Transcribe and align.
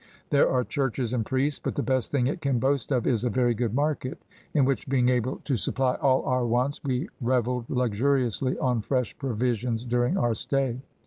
There 0.31 0.49
are 0.49 0.63
churches 0.63 1.13
and 1.13 1.23
priests, 1.23 1.59
but 1.63 1.75
the 1.75 1.83
best 1.83 2.09
thing 2.11 2.25
it 2.25 2.41
can 2.41 2.57
boast 2.57 2.91
of 2.91 3.05
is 3.05 3.23
a 3.23 3.29
very 3.29 3.53
good 3.53 3.75
market, 3.75 4.17
in 4.51 4.65
which 4.65 4.87
being 4.89 5.09
able 5.09 5.35
to 5.43 5.55
supply 5.55 5.93
all 5.97 6.23
our 6.25 6.43
wants, 6.47 6.83
we 6.83 7.07
revelled 7.21 7.69
luxuriously 7.69 8.57
on 8.57 8.81
fresh 8.81 9.15
provisions 9.19 9.85
during 9.85 10.17
our 10.17 10.33
stay. 10.33 10.81